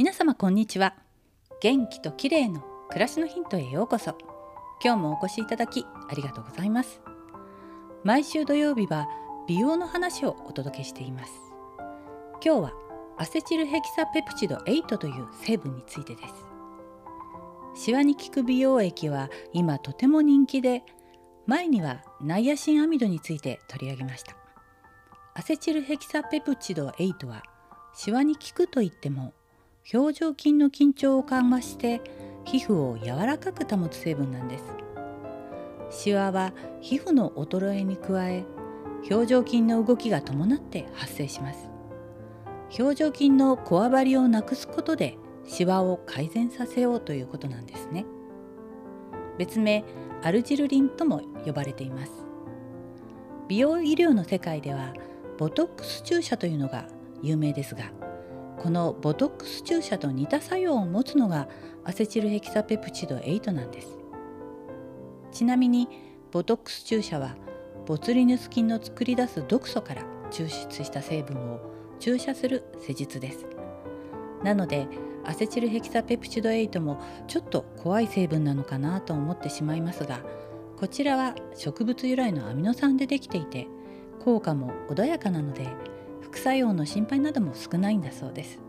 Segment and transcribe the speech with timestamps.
[0.00, 0.94] 皆様こんにちは。
[1.60, 4.16] 元気と綺麗の暮らしのヒントへようこそ。
[4.82, 7.02] 今日もお越しいただきありがとうございます。
[8.02, 9.10] 毎週土曜日は
[9.46, 11.32] 美容の話をお届けしています。
[12.42, 12.72] 今日は
[13.18, 16.22] アセチルヘキサペプチド8という成分についてで
[17.74, 17.84] す。
[17.84, 20.82] シワに効く美容液は今とても人気で
[21.46, 24.34] 前にはナイアシンアミドについて取り上げました。
[25.34, 27.42] アセチルヘキサペプチド8は
[27.92, 29.34] シワに効くといっても
[29.92, 32.00] 表情筋の緊張を緩和して
[32.44, 34.64] 皮膚を柔らかく保つ成分なんです。
[35.90, 38.44] シワは皮膚の衰えに加え
[39.10, 41.68] 表情筋の動きが伴って発生します。
[42.78, 48.04] 表情筋のこわばりをなくすことでシワを改善させようということなんですね。
[49.38, 49.84] 別名
[50.22, 52.12] アルジルリンとも呼ばれています。
[53.48, 54.94] 美容医療の世界では
[55.38, 56.86] ボトックス注射というのが
[57.22, 57.90] 有名ですが
[58.60, 61.48] このボトックス注射と似た作用を持つのが
[61.82, 63.98] アセチルヘキサペプチド8なんです。
[65.32, 65.88] ちなみに
[66.30, 67.36] ボトックス注射は
[67.86, 71.60] ボツリヌス菌の作り出す毒素から抽出した成分を
[71.98, 73.46] 注射する施術です。
[74.44, 74.88] なので
[75.24, 80.20] アセチルヘキサペプチド8もちょっと怖い成分なのかなと思ってしまいますが
[80.78, 83.68] こちらは植物由来のアミノ酸でできていて
[84.22, 85.66] 効果も穏やかなので
[86.30, 88.60] 副作用の心配なども少ないんだそうです。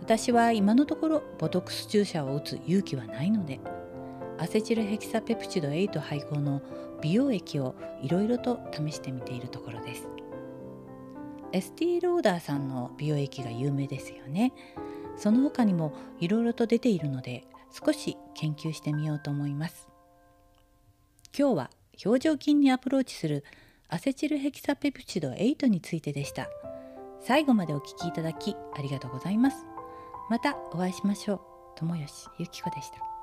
[0.00, 3.60] 私は今のところボトックス注射を打つ勇気はないので
[4.38, 6.62] アセチルヘキサペプチド8配合の
[7.02, 10.08] 美容液をいろいろと試してみているところです。
[11.52, 14.52] エスティローダーさんの美容液が有名ですよね。
[15.16, 19.88] その他にもいろいろと出ているので少し研究してみようと思います。
[21.36, 21.70] 今日は
[22.04, 23.44] 表情筋にアプローチする
[23.90, 26.48] アセチルヘキサペプチド8についてでした。
[27.20, 29.64] 最後までお聞きいただきありがとうございます。
[30.28, 31.40] またお会いしましょう。
[31.76, 33.17] 友吉ゆき子でした。